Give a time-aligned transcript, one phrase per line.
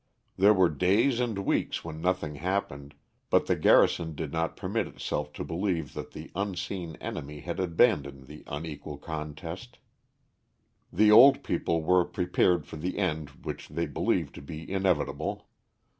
[0.35, 2.95] There were days and weeks when nothing happened,
[3.29, 8.25] but the garrison did not permit itself to believe that the unseen enemy had abandoned
[8.25, 9.77] the unequal contest.
[10.91, 15.45] The old people were prepared for the end which they believed to be inevitable.